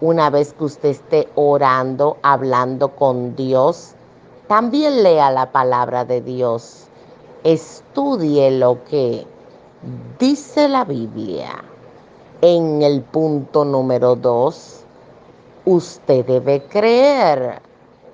Una 0.00 0.30
vez 0.30 0.54
que 0.54 0.64
usted 0.64 0.88
esté 0.90 1.28
orando, 1.34 2.16
hablando 2.22 2.96
con 2.96 3.36
Dios, 3.36 3.94
también 4.50 5.04
lea 5.04 5.30
la 5.30 5.52
palabra 5.52 6.04
de 6.04 6.22
Dios. 6.22 6.88
Estudie 7.44 8.50
lo 8.50 8.82
que 8.82 9.24
dice 10.18 10.68
la 10.68 10.84
Biblia. 10.84 11.62
En 12.42 12.82
el 12.82 13.02
punto 13.02 13.64
número 13.64 14.16
dos, 14.16 14.80
usted 15.66 16.26
debe 16.26 16.64
creer, 16.64 17.62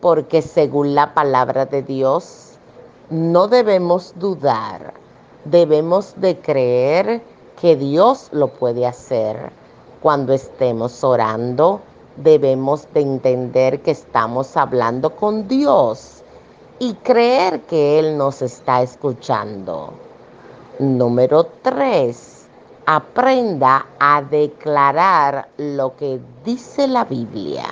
porque 0.02 0.42
según 0.42 0.94
la 0.94 1.14
palabra 1.14 1.64
de 1.64 1.80
Dios, 1.80 2.58
no 3.08 3.48
debemos 3.48 4.12
dudar, 4.16 4.92
debemos 5.46 6.20
de 6.20 6.38
creer 6.38 7.22
que 7.58 7.76
Dios 7.76 8.28
lo 8.32 8.48
puede 8.48 8.84
hacer. 8.84 9.52
Cuando 10.02 10.34
estemos 10.34 11.02
orando, 11.02 11.80
debemos 12.18 12.86
de 12.92 13.00
entender 13.00 13.80
que 13.80 13.92
estamos 13.92 14.54
hablando 14.54 15.16
con 15.16 15.48
Dios 15.48 16.16
y 16.78 16.94
creer 16.94 17.62
que 17.62 17.98
Él 17.98 18.18
nos 18.18 18.42
está 18.42 18.82
escuchando. 18.82 19.94
Número 20.78 21.44
tres, 21.62 22.46
aprenda 22.84 23.86
a 23.98 24.20
declarar 24.20 25.48
lo 25.56 25.96
que 25.96 26.20
dice 26.44 26.86
la 26.86 27.04
Biblia, 27.04 27.64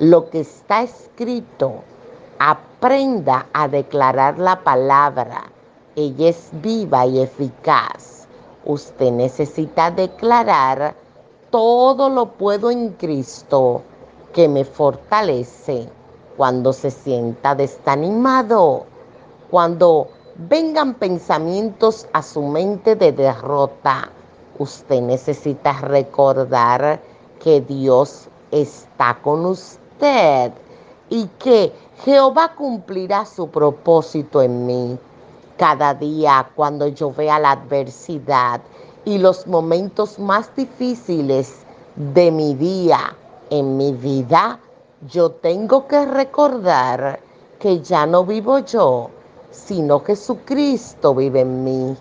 lo 0.00 0.28
que 0.28 0.40
está 0.40 0.82
escrito. 0.82 1.82
Aprenda 2.38 3.46
a 3.54 3.68
declarar 3.68 4.38
la 4.38 4.62
palabra. 4.62 5.44
Ella 5.94 6.28
es 6.28 6.50
viva 6.52 7.06
y 7.06 7.20
eficaz. 7.20 8.28
Usted 8.66 9.12
necesita 9.12 9.90
declarar, 9.90 10.94
todo 11.50 12.10
lo 12.10 12.26
puedo 12.32 12.70
en 12.70 12.90
Cristo 12.90 13.80
que 14.34 14.46
me 14.46 14.66
fortalece 14.66 15.88
cuando 16.36 16.72
se 16.72 16.90
sienta 16.90 17.54
desanimado, 17.54 18.84
cuando 19.50 20.08
vengan 20.36 20.94
pensamientos 20.94 22.06
a 22.12 22.22
su 22.22 22.42
mente 22.42 22.94
de 22.96 23.12
derrota, 23.12 24.10
usted 24.58 25.00
necesita 25.00 25.72
recordar 25.80 27.00
que 27.42 27.60
Dios 27.60 28.28
está 28.50 29.18
con 29.22 29.46
usted 29.46 30.52
y 31.08 31.26
que 31.38 31.72
Jehová 32.04 32.54
cumplirá 32.54 33.24
su 33.24 33.48
propósito 33.48 34.42
en 34.42 34.66
mí. 34.66 34.98
Cada 35.56 35.94
día 35.94 36.50
cuando 36.54 36.88
yo 36.88 37.12
vea 37.12 37.38
la 37.38 37.52
adversidad 37.52 38.60
y 39.04 39.18
los 39.18 39.46
momentos 39.46 40.18
más 40.18 40.54
difíciles 40.54 41.60
de 41.94 42.30
mi 42.30 42.54
día 42.54 43.16
en 43.48 43.76
mi 43.76 43.92
vida, 43.92 44.58
yo 45.02 45.30
tengo 45.30 45.86
que 45.86 46.06
recordar 46.06 47.20
que 47.58 47.80
ya 47.80 48.06
no 48.06 48.24
vivo 48.24 48.60
yo, 48.60 49.10
sino 49.50 50.00
Jesucristo 50.00 51.14
vive 51.14 51.40
en 51.40 51.64
mí. 51.64 51.96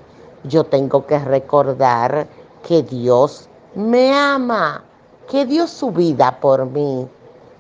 Yo 0.46 0.64
tengo 0.64 1.06
que 1.06 1.20
recordar 1.20 2.28
que 2.66 2.84
Dios 2.84 3.50
me 3.75 4.14
ama, 4.14 4.84
que 5.28 5.46
dio 5.46 5.68
su 5.68 5.92
vida 5.92 6.40
por 6.40 6.66
mí. 6.66 7.08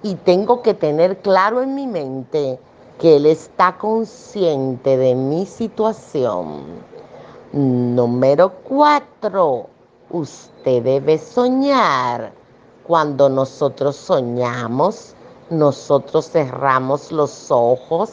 Y 0.03 0.15
tengo 0.15 0.61
que 0.61 0.73
tener 0.73 1.17
claro 1.17 1.61
en 1.61 1.75
mi 1.75 1.87
mente 1.87 2.59
que 2.99 3.17
Él 3.17 3.25
está 3.25 3.77
consciente 3.77 4.95
de 4.97 5.15
mi 5.15 5.45
situación. 5.45 6.63
Número 7.51 8.53
cuatro, 8.63 9.67
usted 10.11 10.83
debe 10.83 11.17
soñar. 11.17 12.31
Cuando 12.85 13.29
nosotros 13.29 13.95
soñamos, 13.95 15.15
nosotros 15.49 16.29
cerramos 16.29 17.11
los 17.11 17.51
ojos 17.51 18.11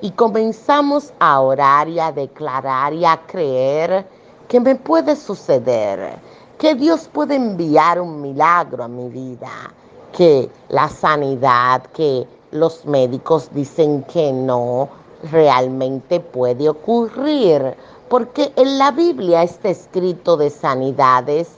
y 0.00 0.10
comenzamos 0.12 1.12
a 1.18 1.40
orar 1.40 1.88
y 1.88 2.00
a 2.00 2.10
declarar 2.10 2.94
y 2.94 3.04
a 3.04 3.20
creer 3.26 4.06
que 4.48 4.60
me 4.60 4.74
puede 4.74 5.14
suceder, 5.14 6.18
que 6.58 6.74
Dios 6.74 7.08
puede 7.12 7.36
enviar 7.36 8.00
un 8.00 8.20
milagro 8.22 8.82
a 8.84 8.88
mi 8.88 9.08
vida, 9.08 9.50
que 10.16 10.50
la 10.68 10.88
sanidad, 10.88 11.82
que 11.92 12.26
los 12.50 12.84
médicos 12.86 13.50
dicen 13.52 14.02
que 14.04 14.32
no, 14.32 14.88
realmente 15.30 16.18
puede 16.18 16.68
ocurrir, 16.68 17.76
porque 18.08 18.52
en 18.56 18.78
la 18.78 18.90
Biblia 18.90 19.42
está 19.42 19.68
escrito 19.68 20.36
de 20.36 20.50
sanidades, 20.50 21.48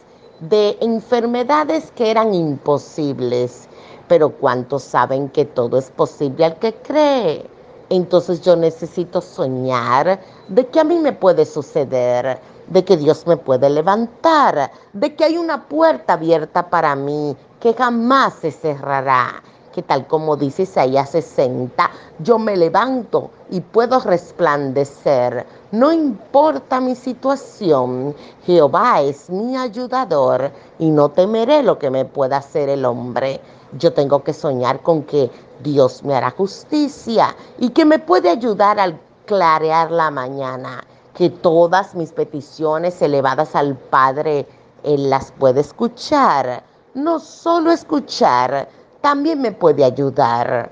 de 0.41 0.77
enfermedades 0.81 1.93
que 1.93 2.11
eran 2.11 2.35
imposibles 2.35 3.69
pero 4.13 4.29
¿cuántos 4.29 4.83
saben 4.83 5.31
que 5.31 5.47
todo 5.47 5.79
es 5.79 5.91
posible 5.91 6.45
al 6.45 6.59
que 6.59 6.75
cree? 6.75 7.47
Entonces 7.89 8.43
yo 8.43 8.57
necesito 8.57 9.23
soñar 9.23 10.21
de 10.49 10.67
que 10.67 10.81
a 10.81 10.85
mí 10.85 10.99
me 10.99 11.15
puede 11.15 11.47
suceder, 11.47 12.39
de 12.67 12.85
que 12.85 12.99
Dios 12.99 13.27
me 13.27 13.39
puede 13.39 13.71
levantar, 13.71 14.71
de 14.93 15.17
que 15.17 15.25
hay 15.25 15.39
una 15.39 15.67
puerta 15.67 16.13
abierta 16.13 16.69
para 16.69 16.95
mí 16.95 17.35
que 17.59 17.73
jamás 17.73 18.35
se 18.35 18.51
cerrará, 18.51 19.43
que 19.73 19.81
tal 19.81 20.07
como 20.07 20.37
dice 20.37 20.65
Isaías 20.65 21.09
60, 21.09 21.91
yo 22.19 22.39
me 22.39 22.55
levanto 22.55 23.31
y 23.49 23.63
puedo 23.63 23.99
resplandecer. 23.99 25.47
No 25.73 25.91
importa 25.91 26.83
mi 26.83 26.95
situación, 26.95 28.15
Jehová 28.45 29.01
es 29.01 29.31
mi 29.31 29.57
ayudador 29.57 30.51
y 30.79 30.91
no 30.91 31.09
temeré 31.09 31.63
lo 31.63 31.79
que 31.79 31.89
me 31.89 32.05
pueda 32.05 32.37
hacer 32.37 32.69
el 32.69 32.85
hombre. 32.85 33.41
Yo 33.79 33.95
tengo 33.95 34.23
que 34.23 34.35
soñar 34.35 34.83
con 34.83 35.05
que 35.05 35.31
Dios 35.63 36.05
me 36.05 36.15
hará 36.15 36.31
justicia 36.31 37.35
y 37.59 37.71
que 37.71 37.87
me 37.87 37.99
puede 37.99 38.29
ayudar 38.29 38.79
al 38.79 39.01
clarear 39.25 39.91
la 39.91 40.11
mañana, 40.11 40.85
que 41.15 41.31
todas 41.31 41.95
mis 41.95 42.13
peticiones 42.13 43.01
elevadas 43.01 43.57
al 43.57 43.75
Padre, 43.75 44.47
Él 44.83 45.09
las 45.09 45.33
puede 45.33 45.63
escuchar. 45.63 46.65
No 46.93 47.19
solo 47.19 47.73
escuchar, 47.73 48.69
también 49.01 49.41
me 49.41 49.53
puede 49.53 49.85
ayudar. 49.85 50.71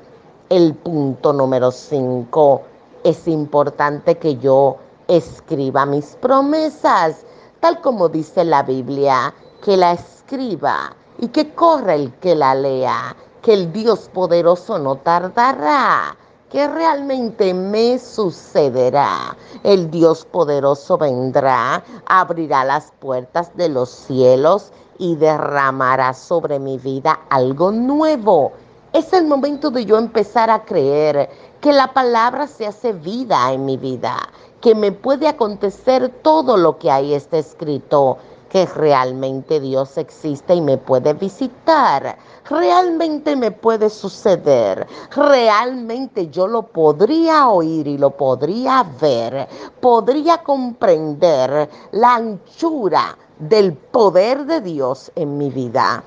El 0.50 0.74
punto 0.74 1.32
número 1.32 1.70
5, 1.70 2.62
es 3.02 3.26
importante 3.28 4.18
que 4.18 4.36
yo 4.36 4.76
escriba 5.11 5.85
mis 5.87 6.16
promesas, 6.20 7.25
tal 7.59 7.81
como 7.81 8.09
dice 8.09 8.44
la 8.44 8.62
Biblia, 8.62 9.35
que 9.62 9.77
la 9.77 9.92
escriba 9.92 10.94
y 11.18 11.29
que 11.29 11.53
corra 11.53 11.94
el 11.96 12.12
que 12.14 12.35
la 12.35 12.55
lea, 12.55 13.16
que 13.42 13.53
el 13.53 13.73
Dios 13.73 14.09
poderoso 14.12 14.79
no 14.79 14.96
tardará, 14.96 16.16
que 16.49 16.66
realmente 16.68 17.53
me 17.53 17.99
sucederá. 17.99 19.37
El 19.64 19.90
Dios 19.90 20.25
poderoso 20.25 20.96
vendrá, 20.96 21.83
abrirá 22.07 22.64
las 22.64 22.92
puertas 23.01 23.57
de 23.57 23.68
los 23.68 23.90
cielos 23.90 24.73
y 24.99 25.16
derramará 25.16 26.14
sobre 26.14 26.59
mi 26.59 26.79
vida 26.79 27.18
algo 27.31 27.73
nuevo. 27.73 28.53
Es 28.92 29.12
el 29.12 29.27
momento 29.27 29.70
de 29.70 29.85
yo 29.85 29.99
empezar 29.99 30.51
a 30.51 30.64
creer 30.64 31.31
que 31.61 31.73
la 31.73 31.92
palabra 31.92 32.46
se 32.46 32.66
hace 32.66 32.92
vida 32.92 33.53
en 33.53 33.64
mi 33.64 33.77
vida, 33.77 34.16
que 34.61 34.75
me 34.75 34.92
puede 34.92 35.29
acontecer 35.29 36.09
todo 36.23 36.57
lo 36.57 36.79
que 36.79 36.90
ahí 36.90 37.14
está 37.14 37.38
escrito 37.38 38.18
que 38.51 38.66
realmente 38.66 39.61
Dios 39.61 39.96
existe 39.96 40.55
y 40.55 40.61
me 40.61 40.77
puede 40.77 41.14
visitar. 41.14 42.18
Realmente 42.49 43.37
me 43.37 43.53
puede 43.53 43.88
suceder. 43.88 44.87
Realmente 45.14 46.29
yo 46.29 46.49
lo 46.49 46.62
podría 46.62 47.49
oír 47.49 47.87
y 47.87 47.96
lo 47.96 48.11
podría 48.11 48.85
ver. 49.01 49.49
Podría 49.81 50.38
comprender 50.38 51.70
la 51.92 52.16
anchura 52.16 53.16
del 53.38 53.73
poder 53.73 54.44
de 54.46 54.61
Dios 54.61 55.12
en 55.14 55.38
mi 55.38 55.49
vida. 55.51 56.03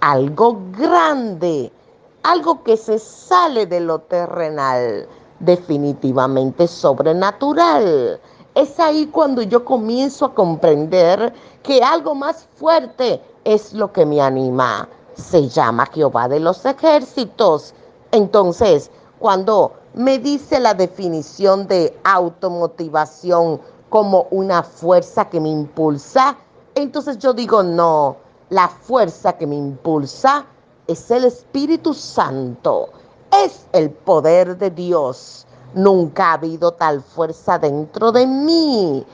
Algo 0.00 0.58
grande, 0.76 1.70
algo 2.22 2.64
que 2.64 2.78
se 2.78 2.98
sale 2.98 3.66
de 3.66 3.80
lo 3.80 3.98
terrenal, 4.00 5.06
definitivamente 5.42 6.66
sobrenatural 6.66 8.20
es 8.54 8.78
ahí 8.78 9.06
cuando 9.06 9.42
yo 9.42 9.64
comienzo 9.64 10.26
a 10.26 10.34
comprender 10.34 11.32
que 11.62 11.82
algo 11.82 12.14
más 12.14 12.46
fuerte 12.56 13.20
es 13.44 13.72
lo 13.72 13.92
que 13.92 14.04
me 14.04 14.20
anima. 14.20 14.88
Se 15.14 15.48
llama 15.48 15.86
Jehová 15.86 16.28
de 16.28 16.40
los 16.40 16.64
ejércitos. 16.64 17.74
Entonces, 18.10 18.90
cuando 19.18 19.72
me 19.94 20.18
dice 20.18 20.60
la 20.60 20.74
definición 20.74 21.66
de 21.66 21.96
automotivación 22.04 23.60
como 23.88 24.26
una 24.30 24.62
fuerza 24.62 25.28
que 25.28 25.40
me 25.40 25.48
impulsa, 25.48 26.36
Entonces 26.74 27.18
yo 27.18 27.34
digo, 27.34 27.62
no, 27.62 28.16
la 28.48 28.68
fuerza 28.68 29.34
que 29.34 29.46
me 29.46 29.56
impulsa 29.56 30.46
es 30.86 31.10
el 31.10 31.24
Espíritu 31.24 31.92
Santo, 31.92 32.88
es 33.32 33.66
el 33.72 33.90
poder 33.90 34.58
de 34.58 34.70
Dios. 34.70 35.46
Nunca 35.74 36.30
ha 36.30 36.32
habido 36.34 36.72
tal 36.72 37.02
fuerza 37.02 37.58
dentro 37.58 38.12
de 38.12 38.26
mí. 38.26 39.04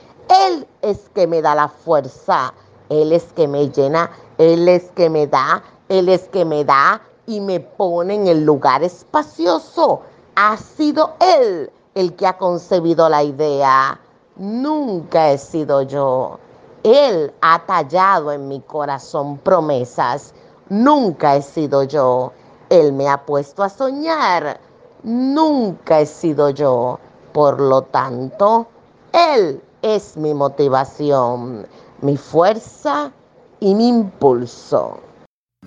Él 0.45 0.67
es 0.81 1.09
que 1.15 1.25
me 1.25 1.41
da 1.41 1.55
la 1.55 1.69
fuerza, 1.69 2.53
Él 2.89 3.13
es 3.13 3.23
que 3.33 3.47
me 3.47 3.69
llena, 3.69 4.11
Él 4.37 4.67
es 4.67 4.91
que 4.91 5.09
me 5.09 5.25
da, 5.25 5.63
Él 5.87 6.09
es 6.09 6.27
que 6.27 6.45
me 6.45 6.63
da 6.65 7.01
y 7.25 7.39
me 7.39 7.59
pone 7.59 8.15
en 8.15 8.27
el 8.27 8.45
lugar 8.45 8.83
espacioso. 8.83 10.01
Ha 10.35 10.57
sido 10.57 11.15
Él 11.19 11.71
el 11.95 12.15
que 12.15 12.27
ha 12.27 12.37
concebido 12.37 13.09
la 13.09 13.23
idea. 13.23 13.99
Nunca 14.35 15.31
he 15.31 15.37
sido 15.37 15.81
yo. 15.81 16.39
Él 16.83 17.33
ha 17.41 17.65
tallado 17.65 18.31
en 18.31 18.47
mi 18.47 18.61
corazón 18.61 19.37
promesas. 19.37 20.33
Nunca 20.69 21.35
he 21.35 21.41
sido 21.41 21.83
yo. 21.83 22.31
Él 22.69 22.93
me 22.93 23.07
ha 23.09 23.25
puesto 23.25 23.63
a 23.63 23.69
soñar. 23.69 24.59
Nunca 25.03 25.99
he 25.99 26.05
sido 26.05 26.49
yo. 26.49 26.99
Por 27.33 27.59
lo 27.59 27.83
tanto, 27.83 28.67
Él 29.11 29.61
es 29.81 30.17
mi 30.17 30.33
motivación, 30.33 31.67
mi 32.01 32.17
fuerza 32.17 33.11
y 33.59 33.75
mi 33.75 33.87
impulso. 33.87 34.99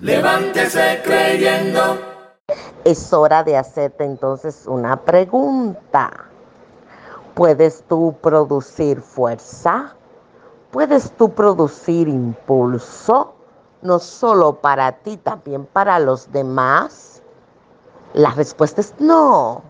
Levántese 0.01 1.01
creyendo. 1.03 1.97
Es 2.83 3.13
hora 3.13 3.43
de 3.43 3.57
hacerte 3.57 4.03
entonces 4.03 4.63
una 4.67 4.97
pregunta. 4.97 6.11
¿Puedes 7.33 7.83
tú 7.83 8.15
producir 8.21 9.01
fuerza? 9.01 9.95
¿Puedes 10.71 11.11
tú 11.11 11.29
producir 11.29 12.07
impulso? 12.07 13.32
No 13.83 13.99
solo 13.99 14.61
para 14.61 14.93
ti, 14.93 15.17
también 15.17 15.65
para 15.65 15.99
los 15.99 16.31
demás. 16.31 17.21
La 18.13 18.31
respuesta 18.31 18.79
es 18.79 18.93
no. 18.97 19.61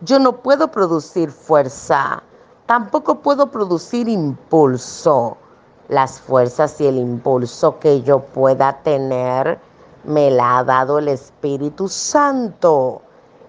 Yo 0.00 0.18
no 0.18 0.42
puedo 0.42 0.68
producir 0.72 1.30
fuerza. 1.30 2.22
Tampoco 2.66 3.20
puedo 3.20 3.50
producir 3.50 4.08
impulso 4.08 5.36
las 5.88 6.20
fuerzas 6.20 6.80
y 6.80 6.86
el 6.88 6.98
impulso 6.98 7.78
que 7.78 8.02
yo 8.02 8.20
pueda 8.20 8.82
tener 8.82 9.60
me 10.02 10.30
la 10.30 10.58
ha 10.58 10.64
dado 10.64 10.98
el 10.98 11.08
Espíritu 11.08 11.88
Santo 11.88 13.02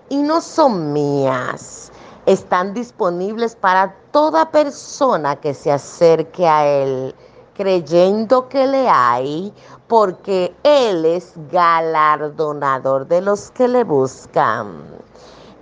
y 0.10 0.22
no 0.22 0.40
son 0.40 0.94
mías. 0.94 1.92
Están 2.28 2.76
disponibles 2.76 3.56
para 3.56 3.96
toda 4.12 4.52
persona 4.52 5.36
que 5.36 5.54
se 5.54 5.72
acerque 5.72 6.48
a 6.48 6.68
Él 6.68 7.16
creyendo 7.60 8.48
que 8.48 8.66
le 8.66 8.88
hay, 8.88 9.54
porque 9.90 10.56
Él 10.64 11.04
es 11.04 11.34
galardonador 11.52 13.06
de 13.06 13.20
los 13.20 13.52
que 13.52 13.68
le 13.68 13.84
buscan. 13.84 14.82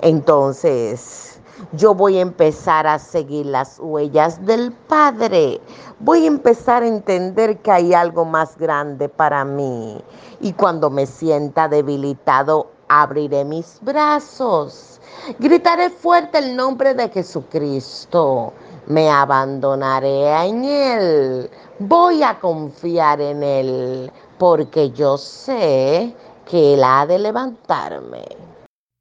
Entonces, 0.01 1.41
yo 1.71 1.95
voy 1.95 2.19
a 2.19 2.21
empezar 2.21 2.85
a 2.85 2.99
seguir 2.99 3.47
las 3.47 3.79
huellas 3.79 4.45
del 4.45 4.73
Padre. 4.73 5.59
Voy 5.99 6.25
a 6.25 6.27
empezar 6.27 6.83
a 6.83 6.87
entender 6.87 7.57
que 7.63 7.71
hay 7.71 7.95
algo 7.95 8.25
más 8.25 8.55
grande 8.59 9.09
para 9.09 9.43
mí. 9.43 9.99
Y 10.39 10.53
cuando 10.53 10.91
me 10.91 11.07
sienta 11.07 11.67
debilitado, 11.67 12.67
abriré 12.89 13.43
mis 13.43 13.79
brazos. 13.81 15.01
Gritaré 15.39 15.89
fuerte 15.89 16.37
el 16.37 16.55
nombre 16.55 16.93
de 16.93 17.09
Jesucristo. 17.09 18.53
Me 18.87 19.09
abandonaré 19.09 20.29
en 20.47 20.63
Él. 20.63 21.49
Voy 21.79 22.23
a 22.23 22.39
confiar 22.39 23.19
en 23.19 23.43
Él 23.43 24.11
porque 24.37 24.91
yo 24.91 25.17
sé 25.17 26.15
que 26.49 26.73
Él 26.73 26.83
ha 26.83 27.05
de 27.05 27.19
levantarme. 27.19 28.23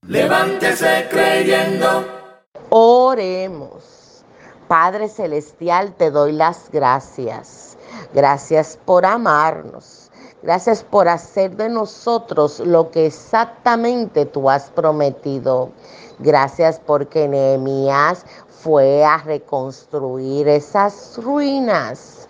Levántese 0.08 1.06
creyendo. 1.08 2.04
Oremos. 2.70 4.24
Padre 4.66 5.08
Celestial, 5.08 5.94
te 5.94 6.10
doy 6.10 6.32
las 6.32 6.68
gracias. 6.72 7.78
Gracias 8.12 8.78
por 8.84 9.06
amarnos. 9.06 10.10
Gracias 10.42 10.82
por 10.82 11.08
hacer 11.08 11.56
de 11.56 11.68
nosotros 11.68 12.60
lo 12.60 12.90
que 12.90 13.06
exactamente 13.06 14.26
tú 14.26 14.50
has 14.50 14.70
prometido. 14.70 15.70
Gracias 16.18 16.80
porque 16.84 17.28
Nehemías 17.28 18.24
fue 18.48 19.04
a 19.04 19.18
reconstruir 19.18 20.48
esas 20.48 21.18
ruinas 21.22 22.26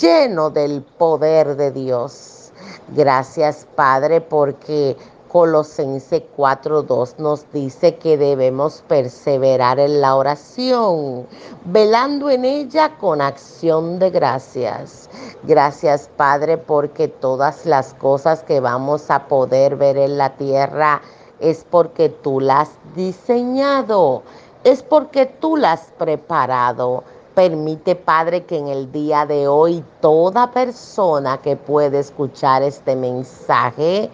lleno 0.00 0.50
del 0.50 0.82
poder 0.82 1.56
de 1.56 1.72
Dios. 1.72 2.52
Gracias 2.88 3.66
Padre 3.74 4.20
porque 4.20 4.96
Colosense 5.28 6.24
4.2 6.36 7.18
nos 7.18 7.50
dice 7.50 7.96
que 7.96 8.16
debemos 8.16 8.84
perseverar 8.86 9.80
en 9.80 10.00
la 10.00 10.14
oración, 10.14 11.26
velando 11.64 12.30
en 12.30 12.44
ella 12.44 12.96
con 12.98 13.20
acción 13.20 13.98
de 13.98 14.10
gracias. 14.10 15.10
Gracias 15.42 16.08
Padre 16.16 16.56
porque 16.56 17.08
todas 17.08 17.66
las 17.66 17.94
cosas 17.94 18.44
que 18.44 18.60
vamos 18.60 19.10
a 19.10 19.26
poder 19.26 19.74
ver 19.74 19.96
en 19.96 20.18
la 20.18 20.36
tierra 20.36 21.02
es 21.50 21.64
porque 21.68 22.08
tú 22.08 22.40
las 22.40 22.68
has 22.68 22.94
diseñado, 22.94 24.22
es 24.64 24.82
porque 24.82 25.26
tú 25.26 25.56
las 25.56 25.82
has 25.82 25.86
preparado. 25.98 27.04
Permite, 27.34 27.96
Padre, 27.96 28.44
que 28.44 28.58
en 28.58 28.68
el 28.68 28.92
día 28.92 29.26
de 29.26 29.48
hoy 29.48 29.84
toda 30.00 30.50
persona 30.52 31.38
que 31.38 31.56
puede 31.56 31.98
escuchar 31.98 32.62
este 32.62 32.94
mensaje, 32.94 34.08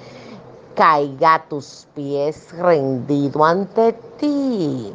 caiga 0.74 1.34
a 1.34 1.44
tus 1.44 1.86
pies 1.94 2.50
rendido 2.56 3.44
ante 3.44 3.92
ti. 4.18 4.92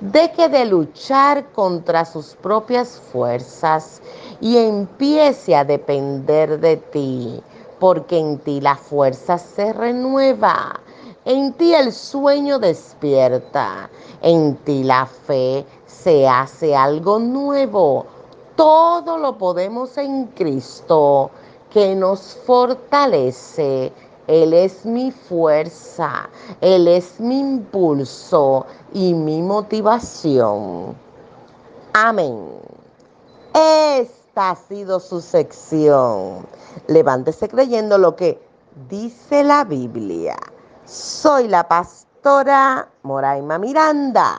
Deje 0.00 0.48
de 0.48 0.64
luchar 0.64 1.44
contra 1.52 2.04
sus 2.04 2.34
propias 2.34 3.00
fuerzas 3.12 4.00
y 4.40 4.56
empiece 4.56 5.54
a 5.54 5.64
depender 5.64 6.58
de 6.58 6.76
ti, 6.78 7.40
porque 7.78 8.18
en 8.18 8.38
ti 8.38 8.60
la 8.60 8.74
fuerza 8.74 9.38
se 9.38 9.72
renueva, 9.72 10.80
en 11.24 11.52
ti 11.54 11.74
el 11.74 11.92
sueño 11.92 12.58
despierta, 12.58 13.90
en 14.20 14.56
ti 14.56 14.84
la 14.84 15.06
fe 15.06 15.64
se 15.86 16.28
hace 16.28 16.74
algo 16.74 17.18
nuevo. 17.18 18.06
Todo 18.56 19.18
lo 19.18 19.38
podemos 19.38 19.96
en 19.98 20.26
Cristo 20.26 21.30
que 21.70 21.94
nos 21.94 22.36
fortalece 22.46 23.92
él 24.28 24.52
es 24.54 24.86
mi 24.86 25.10
fuerza, 25.10 26.30
Él 26.60 26.86
es 26.86 27.18
mi 27.18 27.40
impulso 27.40 28.66
y 28.92 29.14
mi 29.14 29.42
motivación. 29.42 30.94
Amén. 31.92 32.48
Esta 33.52 34.50
ha 34.50 34.56
sido 34.56 35.00
su 35.00 35.20
sección. 35.20 36.46
Levántese 36.86 37.48
creyendo 37.48 37.98
lo 37.98 38.14
que 38.14 38.40
dice 38.88 39.42
la 39.42 39.64
Biblia. 39.64 40.36
Soy 40.84 41.48
la 41.48 41.66
pastora 41.66 42.88
Moraima 43.02 43.58
Miranda. 43.58 44.38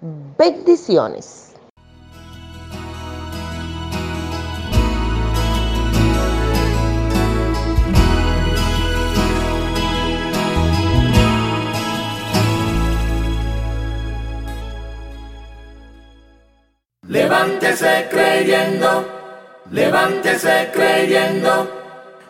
Bendiciones. 0.00 1.54
Levántese 17.06 18.08
creyendo, 18.10 19.06
levántese 19.70 20.70
creyendo, 20.72 21.83